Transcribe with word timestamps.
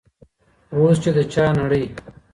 اوس 0.75 0.95
چي 1.03 1.11
د 1.15 1.19
چا 1.33 1.45
نرۍ 1.55 1.85